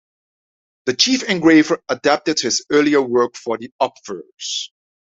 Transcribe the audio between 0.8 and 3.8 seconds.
The chief engraver adapted his earlier work for the